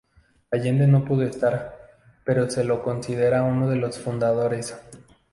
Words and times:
Allende 0.49 0.87
no 0.87 1.05
pudo 1.05 1.21
estar, 1.25 1.77
pero 2.25 2.49
se 2.49 2.63
lo 2.63 2.81
considera 2.81 3.43
uno 3.43 3.69
de 3.69 3.75
los 3.75 3.99
fundadores. 3.99 4.75